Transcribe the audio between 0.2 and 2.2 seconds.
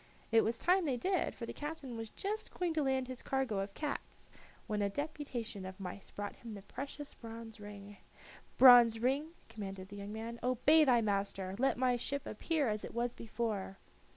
It was time they did, for the captain was